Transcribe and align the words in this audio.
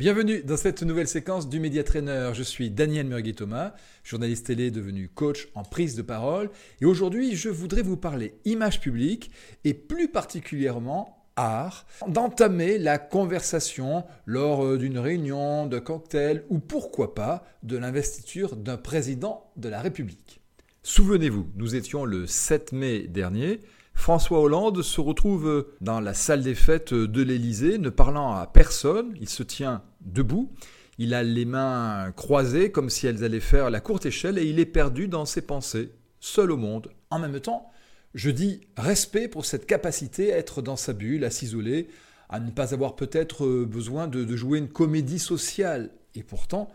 Bienvenue 0.00 0.42
dans 0.42 0.56
cette 0.56 0.82
nouvelle 0.82 1.08
séquence 1.08 1.46
du 1.46 1.60
Média 1.60 1.84
Trainer. 1.84 2.30
Je 2.32 2.42
suis 2.42 2.70
Daniel 2.70 3.06
Murgui-Thomas, 3.06 3.74
journaliste 4.02 4.46
télé 4.46 4.70
devenu 4.70 5.10
coach 5.10 5.48
en 5.54 5.62
prise 5.62 5.94
de 5.94 6.00
parole. 6.00 6.48
Et 6.80 6.86
aujourd'hui, 6.86 7.36
je 7.36 7.50
voudrais 7.50 7.82
vous 7.82 7.98
parler 7.98 8.32
image 8.46 8.80
publique 8.80 9.30
et 9.64 9.74
plus 9.74 10.08
particulièrement 10.08 11.22
art, 11.36 11.86
d'entamer 12.08 12.78
la 12.78 12.96
conversation 12.96 14.06
lors 14.24 14.64
euh, 14.64 14.78
d'une 14.78 14.98
réunion, 14.98 15.66
de 15.66 15.78
cocktail 15.78 16.44
ou 16.48 16.60
pourquoi 16.60 17.14
pas 17.14 17.44
de 17.62 17.76
l'investiture 17.76 18.56
d'un 18.56 18.78
président 18.78 19.52
de 19.58 19.68
la 19.68 19.82
République. 19.82 20.40
Souvenez-vous, 20.82 21.46
nous 21.56 21.76
étions 21.76 22.06
le 22.06 22.26
7 22.26 22.72
mai 22.72 23.00
dernier. 23.00 23.60
François 24.00 24.40
Hollande 24.40 24.80
se 24.80 24.98
retrouve 24.98 25.66
dans 25.82 26.00
la 26.00 26.14
salle 26.14 26.42
des 26.42 26.54
fêtes 26.54 26.94
de 26.94 27.22
l'Élysée, 27.22 27.76
ne 27.76 27.90
parlant 27.90 28.32
à 28.32 28.46
personne. 28.46 29.14
Il 29.20 29.28
se 29.28 29.42
tient 29.42 29.82
debout. 30.00 30.50
Il 30.96 31.12
a 31.12 31.22
les 31.22 31.44
mains 31.44 32.10
croisées 32.16 32.72
comme 32.72 32.88
si 32.88 33.06
elles 33.06 33.22
allaient 33.24 33.40
faire 33.40 33.68
la 33.68 33.80
courte 33.80 34.06
échelle 34.06 34.38
et 34.38 34.46
il 34.46 34.58
est 34.58 34.64
perdu 34.64 35.06
dans 35.06 35.26
ses 35.26 35.42
pensées, 35.42 35.92
seul 36.18 36.50
au 36.50 36.56
monde. 36.56 36.90
En 37.10 37.18
même 37.18 37.38
temps, 37.40 37.70
je 38.14 38.30
dis 38.30 38.62
respect 38.78 39.28
pour 39.28 39.44
cette 39.44 39.66
capacité 39.66 40.32
à 40.32 40.38
être 40.38 40.62
dans 40.62 40.76
sa 40.76 40.94
bulle, 40.94 41.22
à 41.22 41.30
s'isoler, 41.30 41.88
à 42.30 42.40
ne 42.40 42.50
pas 42.50 42.72
avoir 42.72 42.96
peut-être 42.96 43.46
besoin 43.64 44.08
de, 44.08 44.34
jouer 44.34 44.60
une 44.60 44.70
comédie 44.70 45.18
sociale. 45.18 45.90
Et 46.14 46.22
pourtant, 46.22 46.70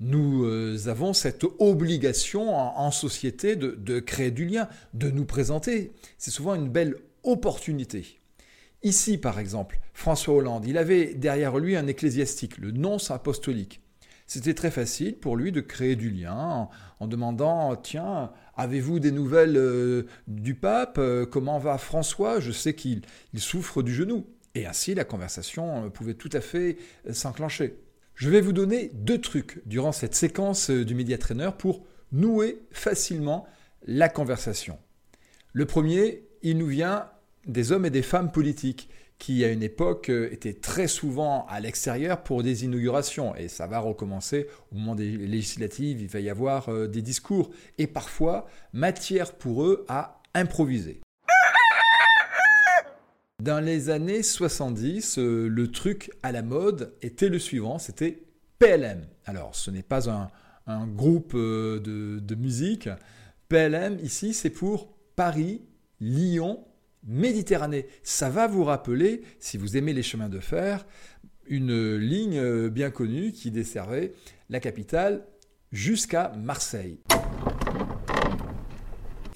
nous 0.00 0.44
euh, 0.44 0.76
avons 0.86 1.12
cette 1.12 1.44
obligation 1.58 2.54
en, 2.54 2.90
société 2.90 3.56
de, 3.56 4.00
créer 4.00 4.30
du 4.30 4.46
lien, 4.46 4.68
de 4.94 5.10
nous 5.10 5.24
présenter. 5.24 5.92
C'est 6.18 6.30
souvent 6.30 6.54
une 6.54 6.68
belle 6.68 6.96
opportunité. 7.24 8.20
Ici, 8.82 9.18
par 9.18 9.40
exemple, 9.40 9.80
François 9.92 10.34
Hollande, 10.34 10.66
il 10.66 10.78
avait 10.78 11.14
derrière 11.14 11.58
lui 11.58 11.76
un 11.76 11.88
ecclésiastique, 11.88 12.58
le 12.58 12.70
nonce 12.70 13.10
apostolique. 13.10 13.80
C'était 14.28 14.54
très 14.54 14.70
facile 14.70 15.16
pour 15.16 15.36
lui 15.36 15.52
de 15.52 15.60
créer 15.60 15.96
du 15.96 16.10
lien 16.10 16.68
en, 17.00 17.06
demandant 17.06 17.74
Tiens, 17.76 18.30
avez-vous 18.56 19.00
des 19.00 19.10
nouvelles 19.10 19.56
euh, 19.56 20.04
du 20.28 20.54
pape? 20.54 20.98
Euh, 20.98 21.26
Comment 21.26 21.58
va 21.58 21.78
François? 21.78 22.38
Je 22.38 22.52
sais 22.52 22.74
qu'il 22.74 23.02
souffre 23.36 23.82
du 23.82 23.92
genou. 23.92 24.26
Et 24.54 24.66
ainsi, 24.66 24.94
la 24.94 25.04
conversation 25.04 25.90
pouvait 25.90 26.14
tout 26.14 26.30
à 26.32 26.40
fait 26.40 26.76
s'enclencher. 27.10 27.78
Je 28.18 28.30
vais 28.30 28.40
vous 28.40 28.52
donner 28.52 28.90
deux 28.94 29.20
trucs 29.20 29.62
durant 29.64 29.92
cette 29.92 30.16
séquence 30.16 30.70
euh, 30.70 30.84
du 30.84 30.96
Media 30.96 31.16
Trainer 31.18 31.50
pour 31.56 31.84
nouer 32.10 32.58
facilement 32.72 33.46
la 33.86 34.08
conversation. 34.08 34.76
Le 35.52 35.66
premier, 35.66 36.24
il 36.42 36.58
nous 36.58 36.66
vient 36.66 37.06
des 37.46 37.70
hommes 37.70 37.86
et 37.86 37.90
des 37.90 38.02
femmes 38.02 38.32
politiques 38.32 38.88
qui, 39.18 39.44
à 39.44 39.52
une 39.52 39.62
époque, 39.62 40.08
euh, 40.08 40.32
étaient 40.32 40.54
très 40.54 40.88
souvent 40.88 41.46
à 41.48 41.60
l'extérieur 41.60 42.24
pour 42.24 42.42
des 42.42 42.64
inaugurations. 42.64 43.36
Et 43.36 43.46
ça 43.46 43.68
va 43.68 43.78
recommencer 43.78 44.48
au 44.72 44.74
moment 44.74 44.96
des 44.96 45.12
législatives, 45.12 46.02
il 46.02 46.08
va 46.08 46.18
y 46.18 46.28
avoir 46.28 46.70
euh, 46.70 46.88
des 46.88 47.02
discours. 47.02 47.50
Et 47.78 47.86
parfois, 47.86 48.48
matière 48.72 49.34
pour 49.34 49.62
eux 49.62 49.84
à 49.86 50.20
improviser. 50.34 51.00
Dans 53.40 53.64
les 53.64 53.88
années 53.88 54.24
70, 54.24 55.18
euh, 55.18 55.48
le 55.48 55.70
truc 55.70 56.10
à 56.24 56.32
la 56.32 56.42
mode 56.42 56.92
était 57.02 57.28
le 57.28 57.38
suivant, 57.38 57.78
c'était 57.78 58.24
PLM. 58.58 59.06
Alors, 59.26 59.54
ce 59.54 59.70
n'est 59.70 59.84
pas 59.84 60.10
un, 60.10 60.86
groupe 60.88 61.34
euh, 61.36 61.78
de, 61.78 62.34
musique. 62.34 62.88
PLM, 63.48 64.00
ici, 64.02 64.34
c'est 64.34 64.50
pour 64.50 64.92
Paris, 65.14 65.62
Lyon, 66.00 66.64
Méditerranée. 67.06 67.86
Ça 68.02 68.28
va 68.28 68.48
vous 68.48 68.64
rappeler, 68.64 69.22
si 69.38 69.56
vous 69.56 69.76
aimez 69.76 69.92
les 69.92 70.02
chemins 70.02 70.28
de 70.28 70.40
fer, 70.40 70.84
une 71.46 71.94
ligne 71.94 72.40
euh, 72.40 72.68
bien 72.70 72.90
connue 72.90 73.30
qui 73.30 73.52
desservait 73.52 74.14
la 74.50 74.58
capitale 74.58 75.24
jusqu'à 75.70 76.32
Marseille. 76.36 76.98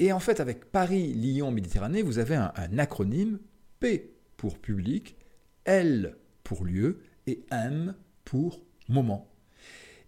Et 0.01 0.12
en 0.12 0.19
fait, 0.19 0.41
avec 0.41 0.73
Paris, 0.73 1.12
Lyon, 1.12 1.53
Méditerranée, 1.53 2.03
vous 2.03 2.19
avez 2.19 2.35
un 2.35 2.79
acronyme 2.79 3.39
P 3.82 4.12
pour 4.37 4.59
public, 4.59 5.16
L 5.65 6.16
pour 6.44 6.65
lieu 6.65 7.00
et 7.26 7.43
M 7.50 7.94
pour 8.25 8.62
moment. 8.88 9.28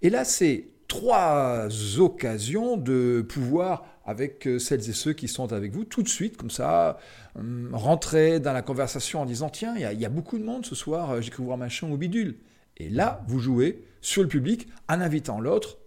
Et 0.00 0.10
là, 0.10 0.24
c'est 0.24 0.68
trois 0.86 1.68
occasions 1.98 2.76
de 2.76 3.26
pouvoir, 3.28 3.84
avec 4.06 4.46
euh, 4.46 4.60
celles 4.60 4.88
et 4.88 4.92
ceux 4.92 5.12
qui 5.12 5.26
sont 5.26 5.52
avec 5.52 5.72
vous, 5.72 5.84
tout 5.84 6.04
de 6.04 6.08
suite, 6.08 6.36
comme 6.36 6.50
ça, 6.50 6.98
hum, 7.34 7.70
rentrer 7.72 8.38
dans 8.38 8.52
la 8.52 8.62
conversation 8.62 9.22
en 9.22 9.26
disant 9.26 9.48
Tiens, 9.48 9.74
il 9.76 10.00
y, 10.00 10.06
a 10.06 10.08
beaucoup 10.08 10.38
de 10.38 10.44
monde 10.44 10.64
ce 10.64 10.76
soir, 10.76 11.10
euh, 11.10 11.20
j'ai 11.20 11.30
cru 11.30 11.42
voir 11.42 11.58
machin 11.58 11.90
ou 11.90 11.96
bidule. 11.96 12.36
Et 12.76 12.88
là, 12.88 13.24
vous 13.26 13.40
jouez 13.40 13.84
sur 14.00 14.22
le 14.22 14.28
public 14.28 14.68
en 14.88 15.00
invitant 15.00 15.40
l'autre 15.40 15.78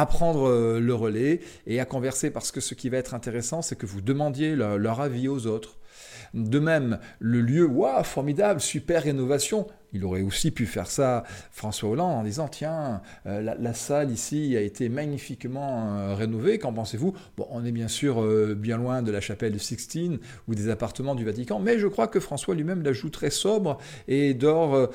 à 0.00 0.06
prendre 0.06 0.48
euh, 0.48 0.80
le 0.80 0.94
relais 0.94 1.40
et 1.66 1.78
à 1.78 1.84
converser 1.84 2.30
parce 2.30 2.52
que 2.52 2.60
ce 2.60 2.72
qui 2.72 2.88
va 2.88 2.96
être 2.96 3.12
intéressant, 3.12 3.60
c'est 3.60 3.76
que 3.76 3.84
vous 3.84 4.00
demandiez 4.00 4.56
leur 4.56 5.00
avis 5.00 5.28
aux 5.28 5.46
autres. 5.46 5.76
De 6.32 6.58
même, 6.58 6.98
le 7.18 7.42
lieu, 7.42 7.66
waouh, 7.66 8.02
formidable, 8.04 8.60
super 8.60 9.02
rénovation. 9.02 9.66
Il 9.92 10.04
aurait 10.04 10.22
aussi 10.22 10.52
pu 10.52 10.64
faire 10.64 10.86
ça, 10.86 11.24
François 11.50 11.90
Hollande, 11.90 12.12
en 12.12 12.22
disant 12.22 12.48
tiens, 12.48 13.02
euh, 13.26 13.42
la, 13.58 13.74
salle 13.74 14.10
ici 14.10 14.56
a 14.56 14.60
été 14.60 14.88
magnifiquement 14.88 15.96
euh, 15.96 16.14
rénovée. 16.14 16.58
Qu'en 16.58 16.72
pensez-vous? 16.72 17.12
Bon, 17.36 17.46
on 17.50 17.64
est 17.64 17.72
bien 17.72 17.88
sûr 17.88 18.22
bien 18.54 18.78
loin 18.78 19.02
de 19.02 19.10
la 19.10 19.20
chapelle 19.20 19.52
de 19.52 19.58
Sixtine 19.58 20.18
ou 20.48 20.54
des 20.54 20.70
appartements 20.70 21.14
du 21.14 21.26
Vatican, 21.26 21.58
mais 21.58 21.78
je 21.78 21.88
crois 21.88 22.08
que 22.08 22.20
François 22.20 22.54
lui-même 22.54 22.82
la 22.82 22.94
joue 22.94 23.10
très 23.10 23.30
sobre 23.30 23.76
et 24.08 24.32
dort. 24.32 24.88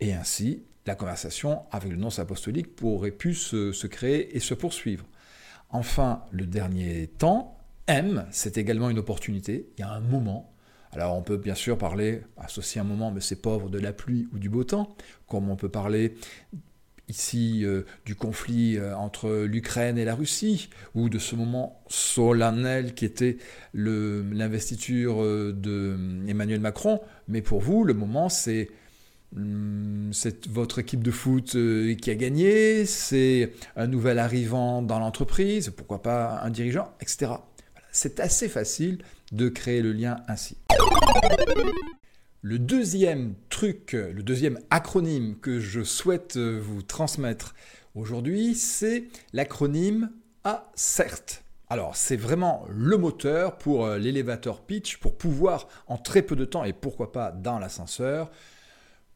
et 0.00 0.14
ainsi, 0.14 0.64
la 0.86 0.94
conversation 0.94 1.62
avec 1.70 1.90
le 1.90 1.96
nonce 1.96 2.18
apostolique 2.18 2.68
aurait 2.82 3.10
pu 3.10 3.34
se 3.34 3.86
créer 3.86 4.36
et 4.36 4.40
se 4.40 4.54
poursuivre. 4.54 5.06
Enfin, 5.70 6.24
le 6.30 6.46
dernier 6.46 7.06
temps, 7.06 7.56
M, 7.86 8.26
c'est 8.30 8.58
également 8.58 8.90
une 8.90 8.98
opportunité. 8.98 9.70
Il 9.78 9.80
y 9.80 9.84
a 9.84 9.90
un 9.90 10.00
moment 10.00 10.52
alors 10.92 11.16
on 11.16 11.22
peut 11.22 11.38
bien 11.38 11.54
sûr 11.54 11.78
parler, 11.78 12.22
associer 12.36 12.80
un 12.80 12.84
moment, 12.84 13.10
mais 13.10 13.20
c'est 13.20 13.40
pauvre, 13.40 13.70
de 13.70 13.78
la 13.78 13.92
pluie 13.92 14.28
ou 14.34 14.38
du 14.38 14.50
beau 14.50 14.62
temps, 14.62 14.94
comme 15.26 15.48
on 15.48 15.56
peut 15.56 15.70
parler 15.70 16.14
ici 17.08 17.64
euh, 17.64 17.82
du 18.04 18.14
conflit 18.14 18.76
euh, 18.76 18.94
entre 18.96 19.44
l'Ukraine 19.44 19.98
et 19.98 20.04
la 20.04 20.14
Russie, 20.14 20.68
ou 20.94 21.08
de 21.08 21.18
ce 21.18 21.34
moment 21.34 21.82
solennel 21.88 22.94
qui 22.94 23.06
était 23.06 23.38
l'investiture 23.74 25.22
euh, 25.22 25.52
d'Emmanuel 25.52 26.60
Macron. 26.60 27.00
Mais 27.26 27.40
pour 27.40 27.60
vous, 27.60 27.84
le 27.84 27.94
moment, 27.94 28.28
c'est 28.28 28.68
c'est 30.12 30.46
votre 30.48 30.78
équipe 30.78 31.02
de 31.02 31.10
foot 31.10 31.56
qui 32.00 32.10
a 32.10 32.14
gagné, 32.14 32.84
c'est 32.86 33.52
un 33.76 33.86
nouvel 33.86 34.18
arrivant 34.18 34.82
dans 34.82 34.98
l'entreprise, 34.98 35.70
pourquoi 35.70 36.02
pas 36.02 36.40
un 36.42 36.50
dirigeant, 36.50 36.92
etc. 37.00 37.32
C'est 37.90 38.20
assez 38.20 38.48
facile 38.48 38.98
de 39.32 39.48
créer 39.48 39.82
le 39.82 39.92
lien 39.92 40.18
ainsi. 40.28 40.56
Le 42.42 42.58
deuxième 42.58 43.34
truc, 43.48 43.92
le 43.92 44.22
deuxième 44.22 44.58
acronyme 44.70 45.36
que 45.40 45.60
je 45.60 45.82
souhaite 45.82 46.36
vous 46.36 46.82
transmettre 46.82 47.54
aujourd'hui, 47.94 48.54
c'est 48.54 49.08
l'acronyme 49.32 50.10
ACERT. 50.44 51.42
Alors, 51.72 51.96
c'est 51.96 52.16
vraiment 52.16 52.66
le 52.68 52.98
moteur 52.98 53.56
pour 53.56 53.86
euh, 53.86 53.96
l'élévateur 53.96 54.60
pitch, 54.60 54.98
pour 54.98 55.16
pouvoir 55.16 55.68
en 55.86 55.96
très 55.96 56.20
peu 56.20 56.36
de 56.36 56.44
temps, 56.44 56.64
et 56.64 56.74
pourquoi 56.74 57.12
pas 57.12 57.32
dans 57.32 57.58
l'ascenseur, 57.58 58.30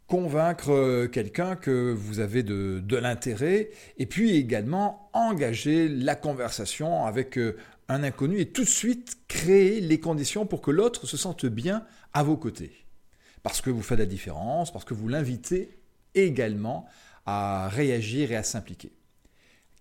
convaincre 0.06 0.72
euh, 0.72 1.08
quelqu'un 1.08 1.56
que 1.56 1.92
vous 1.92 2.20
avez 2.20 2.42
de, 2.42 2.96
l'intérêt, 2.96 3.70
et 3.98 4.06
puis 4.06 4.36
également 4.36 5.10
engager 5.12 5.88
la 5.88 6.14
conversation 6.14 7.04
avec 7.04 7.38
euh, 7.38 7.56
un 7.88 8.02
inconnu 8.02 8.40
et 8.40 8.50
tout 8.50 8.64
de 8.64 8.68
suite 8.68 9.18
créer 9.28 9.80
les 9.80 10.00
conditions 10.00 10.46
pour 10.46 10.60
que 10.60 10.70
l'autre 10.70 11.06
se 11.06 11.16
sente 11.16 11.46
bien 11.46 11.84
à 12.12 12.22
vos 12.22 12.36
côtés. 12.36 12.86
Parce 13.42 13.60
que 13.60 13.70
vous 13.70 13.82
faites 13.82 13.98
la 13.98 14.06
différence, 14.06 14.72
parce 14.72 14.84
que 14.84 14.94
vous 14.94 15.08
l'invitez 15.08 15.78
également 16.14 16.86
à 17.26 17.68
réagir 17.68 18.32
et 18.32 18.36
à 18.36 18.42
s'impliquer. 18.42 18.92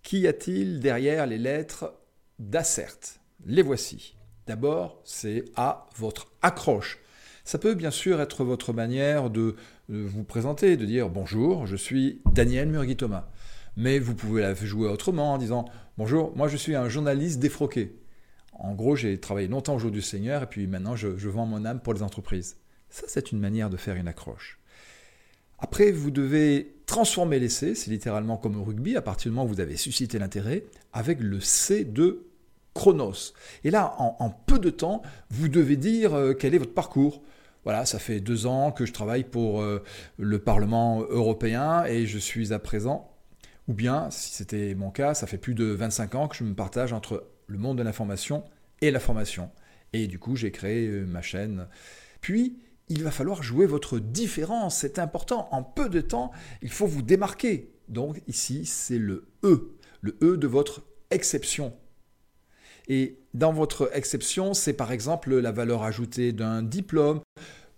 Qu'y 0.04 0.28
a-t-il 0.28 0.80
derrière 0.80 1.26
les 1.26 1.38
lettres 1.38 1.96
d'assert? 2.38 2.98
Les 3.46 3.62
voici. 3.62 4.16
D'abord, 4.46 5.02
c'est 5.04 5.46
à 5.56 5.88
votre 5.96 6.28
accroche. 6.42 7.00
Ça 7.46 7.58
peut 7.58 7.76
bien 7.76 7.92
sûr 7.92 8.20
être 8.20 8.44
votre 8.44 8.74
manière 8.74 9.30
de 9.30 9.56
vous 9.88 10.24
présenter, 10.24 10.76
de 10.76 10.86
dire 10.86 11.10
bonjour, 11.10 11.66
je 11.66 11.78
suis 11.78 12.22
Daniel 12.34 12.68
Murgui-Thomas 12.68 13.30
mais 13.78 14.00
vous 14.00 14.16
pouvez 14.16 14.42
la 14.42 14.54
jouer 14.54 14.90
autrement 14.90 15.34
en 15.34 15.38
disant 15.38 15.66
Bonjour, 15.98 16.36
moi 16.36 16.48
je 16.48 16.58
suis 16.58 16.76
un 16.76 16.90
journaliste 16.90 17.40
défroqué. 17.40 17.96
En 18.54 18.74
gros, 18.74 18.96
j'ai 18.96 19.20
travaillé 19.20 19.48
longtemps 19.48 19.76
au 19.76 19.80
jour 19.80 19.92
du 19.92 20.02
Seigneur 20.02 20.44
et 20.44 20.48
puis 20.48 20.66
maintenant 20.68 20.96
je, 20.96 21.08
vends 21.08 21.46
mon 21.46 21.66
âme 21.66 21.82
pour 21.82 21.94
les 21.94 22.04
entreprises. 22.04 22.58
Ça, 22.90 23.04
c'est 23.08 23.32
une 23.32 23.40
manière 23.40 23.70
de 23.70 23.78
faire 23.78 23.96
une 23.96 24.08
accroche. 24.08 24.60
Après, 25.60 25.92
vous 25.92 26.12
devez 26.12 26.76
transformer 26.86 27.40
l'essai, 27.40 27.76
c'est 27.76 27.92
littéralement 27.92 28.38
comme 28.38 28.58
au 28.58 28.64
rugby, 28.64 28.96
à 28.96 29.02
partir 29.02 29.32
du 29.32 29.36
moment 29.36 29.50
où 29.50 29.54
vous 29.54 29.62
avez 29.62 29.78
suscité 29.78 30.20
l'intérêt, 30.20 30.66
avec 30.94 31.20
le 31.20 31.40
C 31.40 31.84
de 31.84 32.28
chronos. 32.76 33.34
Et 33.64 33.72
là, 33.72 33.96
en, 33.98 34.30
peu 34.30 34.60
de 34.60 34.70
temps, 34.70 35.02
vous 35.32 35.48
devez 35.50 35.78
dire 35.78 36.14
euh, 36.14 36.34
quel 36.34 36.54
est 36.54 36.60
votre 36.60 36.74
parcours. 36.74 37.24
voilà, 37.64 37.86
ça 37.86 37.98
fait 37.98 38.20
deux 38.20 38.46
ans 38.46 38.72
que 38.72 38.86
je 38.86 38.94
travaille 38.94 39.24
pour 39.24 39.62
euh, 39.62 39.82
le 40.20 40.38
Parlement 40.38 41.02
européen 41.02 41.86
et 41.86 42.06
je 42.06 42.20
suis 42.20 42.54
à 42.54 42.60
présent, 42.60 43.10
ou 43.68 43.74
bien, 43.74 44.12
si 44.12 44.32
c'était 44.34 44.76
mon 44.76 44.92
cas, 44.92 45.16
ça 45.16 45.26
fait 45.26 45.40
plus 45.40 45.56
de 45.56 45.66
25 45.66 46.16
ans 46.16 46.28
que 46.28 46.36
je 46.36 46.44
me 46.44 46.54
partage 46.54 46.94
entre 46.94 47.26
le 47.48 47.58
monde 47.58 47.78
de 47.80 47.84
l'information 47.84 48.44
et 48.82 48.92
la 48.92 49.00
formation. 49.00 49.50
Et 49.94 50.08
du 50.08 50.20
coup, 50.20 50.36
j'ai 50.36 50.52
créé 50.52 50.88
euh, 50.88 51.06
ma 51.06 51.22
chaîne. 51.22 51.68
Puis, 52.20 52.60
il 52.90 53.04
va 53.04 53.10
falloir 53.10 53.42
jouer 53.42 53.66
votre 53.66 53.98
différence, 54.00 54.78
c'est 54.78 55.00
important. 55.00 55.48
En 55.52 55.64
peu 55.64 55.90
de 55.90 56.02
temps, 56.02 56.32
il 56.62 56.70
faut 56.70 56.86
vous 56.86 57.02
démarquer. 57.02 57.72
Donc 57.88 58.22
ici, 58.28 58.66
c'est 58.66 59.00
le 59.00 59.28
E, 59.44 59.76
le 60.02 60.18
E 60.22 60.38
de 60.38 60.46
votre 60.46 60.84
exception. 61.10 61.74
Et 62.88 63.18
dans 63.34 63.52
votre 63.52 63.90
exception, 63.94 64.54
c'est 64.54 64.74
par 64.74 64.92
exemple 64.92 65.36
la 65.36 65.52
valeur 65.52 65.84
ajoutée 65.84 66.32
d'un 66.32 66.62
diplôme. 66.62 67.22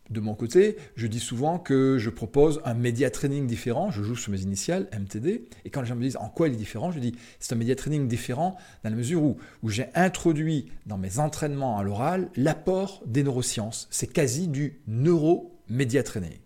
De 0.10 0.22
mon 0.22 0.36
côté, 0.36 0.78
je 0.96 1.06
dis 1.06 1.20
souvent 1.20 1.60
que 1.60 1.98
je 1.98 2.10
propose 2.10 2.62
un 2.64 2.74
média 2.74 3.10
training 3.10 3.46
différent. 3.46 3.92
Je 3.92 4.04
joue 4.04 4.16
sur 4.16 4.32
mes 4.32 4.42
initiales, 4.42 4.88
MTD. 4.98 5.50
Et 5.66 5.70
quand 5.70 5.82
les 5.82 5.88
gens 5.88 5.96
me 5.96 6.02
disent 6.02 6.16
en 6.18 6.30
quoi 6.30 6.48
il 6.48 6.54
est 6.54 6.58
différent, 6.58 6.92
je 6.92 7.00
dis 7.00 7.14
c'est 7.40 7.54
un 7.54 7.58
média 7.58 7.76
training 7.76 8.08
différent 8.08 8.56
dans 8.84 8.90
la 8.90 8.96
mesure 8.96 9.22
où, 9.22 9.38
où 9.64 9.70
j'ai 9.70 9.88
introduit 9.96 10.68
dans 10.86 10.98
mes 10.98 11.20
entraînements 11.20 11.78
à 11.78 11.84
l'oral 11.84 12.30
l'apport 12.38 13.04
des 13.06 13.24
neurosciences. 13.24 13.88
C'est 13.92 14.08
quasi 14.08 14.48
du 14.48 14.80
neuro-média 14.88 16.04
training. 16.04 16.40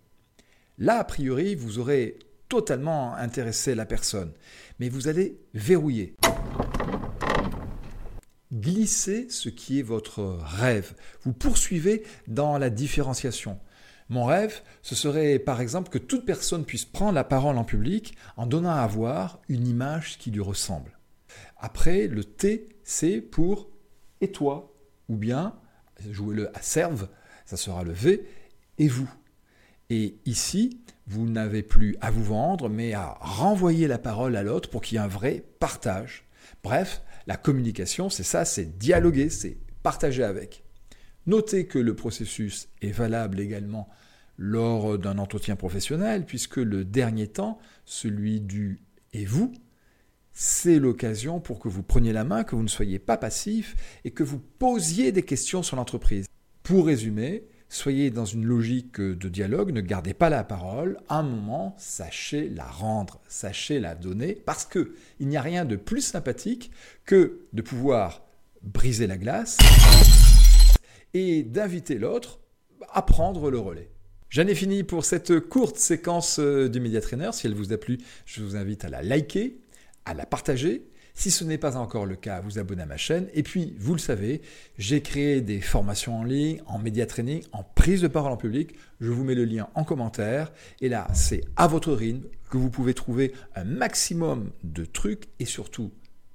Là, 0.79 0.97
a 0.97 1.03
priori, 1.03 1.53
vous 1.53 1.77
aurez 1.77 2.17
totalement 2.49 3.15
intéressé 3.15 3.75
la 3.75 3.85
personne, 3.85 4.31
mais 4.79 4.89
vous 4.89 5.07
allez 5.07 5.37
verrouiller 5.53 6.15
glissez 8.53 9.27
ce 9.29 9.49
qui 9.49 9.79
est 9.79 9.83
votre 9.83 10.37
rêve. 10.43 10.93
Vous 11.23 11.33
poursuivez 11.33 12.03
dans 12.27 12.57
la 12.57 12.69
différenciation. 12.69 13.59
Mon 14.09 14.25
rêve, 14.25 14.61
ce 14.81 14.93
serait 14.93 15.39
par 15.39 15.61
exemple 15.61 15.89
que 15.89 15.97
toute 15.97 16.25
personne 16.25 16.65
puisse 16.65 16.83
prendre 16.83 17.13
la 17.13 17.23
parole 17.23 17.57
en 17.57 17.63
public 17.63 18.15
en 18.35 18.45
donnant 18.45 18.75
à 18.75 18.85
voir 18.85 19.39
une 19.47 19.67
image 19.67 20.17
qui 20.17 20.31
lui 20.31 20.41
ressemble. 20.41 20.97
Après, 21.57 22.07
le 22.07 22.23
T, 22.25 22.67
c'est 22.83 23.21
pour 23.21 23.69
et 24.19 24.31
toi, 24.31 24.73
ou 25.07 25.15
bien, 25.15 25.55
jouez-le 26.09 26.55
à 26.55 26.61
serve, 26.61 27.07
ça 27.45 27.57
sera 27.57 27.83
le 27.83 27.91
V, 27.91 28.27
et 28.77 28.87
vous. 28.87 29.09
Et 29.89 30.17
ici, 30.25 30.81
vous 31.07 31.27
n'avez 31.27 31.63
plus 31.63 31.95
à 32.01 32.11
vous 32.11 32.23
vendre, 32.23 32.69
mais 32.69 32.93
à 32.93 33.17
renvoyer 33.21 33.87
la 33.87 33.97
parole 33.97 34.35
à 34.35 34.43
l'autre 34.43 34.69
pour 34.69 34.81
qu'il 34.81 34.95
y 34.95 34.97
ait 34.97 35.03
un 35.03 35.07
vrai 35.07 35.43
partage. 35.59 36.25
Bref, 36.63 37.01
la 37.27 37.37
communication, 37.37 38.09
c'est 38.09 38.23
ça, 38.23 38.45
c'est 38.45 38.77
dialoguer, 38.77 39.29
c'est 39.29 39.57
partager 39.83 40.23
avec. 40.23 40.63
Notez 41.27 41.67
que 41.67 41.79
le 41.79 41.95
processus 41.95 42.67
est 42.81 42.91
valable 42.91 43.39
également 43.39 43.89
lors 44.37 44.97
d'un 44.97 45.17
entretien 45.19 45.55
professionnel, 45.55 46.25
puisque 46.25 46.57
le 46.57 46.83
dernier 46.83 47.27
temps, 47.27 47.59
celui 47.85 48.41
du 48.41 48.79
et 49.13 49.25
vous, 49.25 49.53
c'est 50.33 50.79
l'occasion 50.79 51.39
pour 51.39 51.59
que 51.59 51.67
vous 51.67 51.83
preniez 51.83 52.13
la 52.13 52.23
main, 52.23 52.43
que 52.43 52.55
vous 52.55 52.63
ne 52.63 52.67
soyez 52.67 52.99
pas 52.99 53.17
passif 53.17 53.75
et 54.05 54.11
que 54.11 54.23
vous 54.23 54.39
posiez 54.39 55.11
des 55.11 55.23
questions 55.23 55.61
sur 55.61 55.75
l'entreprise. 55.75 56.25
Pour 56.63 56.87
résumer, 56.87 57.43
Soyez 57.73 58.09
dans 58.09 58.25
une 58.25 58.43
logique 58.43 58.99
de 58.99 59.29
dialogue, 59.29 59.71
ne 59.71 59.79
gardez 59.79 60.13
pas 60.13 60.29
la 60.29 60.43
parole. 60.43 60.97
À 61.07 61.19
un 61.19 61.23
moment, 61.23 61.73
sachez 61.77 62.49
la 62.49 62.65
rendre, 62.65 63.21
sachez 63.29 63.79
la 63.79 63.95
donner, 63.95 64.33
parce 64.35 64.65
que 64.65 64.93
il 65.21 65.29
n'y 65.29 65.37
a 65.37 65.41
rien 65.41 65.63
de 65.63 65.77
plus 65.77 66.01
sympathique 66.01 66.69
que 67.05 67.39
de 67.53 67.61
pouvoir 67.61 68.23
briser 68.61 69.07
la 69.07 69.15
glace 69.15 69.57
et 71.13 71.43
d'inviter 71.43 71.97
l'autre 71.97 72.41
à 72.91 73.03
prendre 73.03 73.49
le 73.49 73.59
relais. 73.59 73.89
J'en 74.29 74.47
ai 74.47 74.55
fini 74.55 74.83
pour 74.83 75.05
cette 75.05 75.39
courte 75.39 75.77
séquence 75.77 76.39
du 76.39 76.81
Media 76.81 76.99
Trainer. 76.99 77.29
Si 77.31 77.47
elle 77.47 77.55
vous 77.55 77.71
a 77.71 77.77
plu, 77.77 77.99
je 78.25 78.43
vous 78.43 78.57
invite 78.57 78.83
à 78.83 78.89
la 78.89 79.01
liker, 79.01 79.61
à 80.03 80.13
la 80.13 80.25
partager 80.25 80.90
si 81.13 81.31
ce 81.31 81.43
n'est 81.43 81.57
pas 81.57 81.77
encore 81.77 82.05
le 82.05 82.15
cas, 82.15 82.41
vous 82.41 82.59
abonnez 82.59 82.83
à 82.83 82.85
ma 82.85 82.97
chaîne. 82.97 83.27
Et 83.33 83.43
puis, 83.43 83.75
vous 83.77 83.93
le 83.93 83.99
savez, 83.99 84.41
j'ai 84.77 85.01
créé 85.01 85.41
des 85.41 85.61
formations 85.61 86.19
en 86.19 86.23
ligne, 86.23 86.61
en 86.65 86.79
média 86.79 87.05
training, 87.05 87.43
en 87.51 87.63
prise 87.63 88.01
de 88.01 88.07
parole 88.07 88.31
en 88.31 88.37
public. 88.37 88.75
Je 88.99 89.11
vous 89.11 89.23
mets 89.23 89.35
le 89.35 89.45
lien 89.45 89.69
en 89.75 89.83
commentaire. 89.83 90.51
Et 90.79 90.89
là, 90.89 91.07
c'est 91.13 91.41
à 91.55 91.67
votre 91.67 91.93
rythme 91.93 92.27
que 92.49 92.57
vous 92.57 92.69
pouvez 92.69 92.93
trouver 92.93 93.33
un 93.55 93.63
maximum 93.63 94.51
de 94.63 94.85
trucs 94.85 95.29
et 95.39 95.45
surtout 95.45 95.91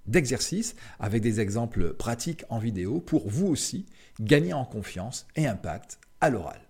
d'exercices 0.07 0.77
avec 1.01 1.23
des 1.23 1.41
exemples 1.41 1.95
pratiques 1.95 2.45
en 2.49 2.59
vidéo 2.59 3.01
pour 3.01 3.29
vous 3.29 3.47
aussi 3.47 3.87
gagner 4.21 4.53
en 4.53 4.65
confiance 4.65 5.27
et 5.37 5.47
impact 5.47 5.99
à 6.21 6.31
l'oral. 6.31 6.66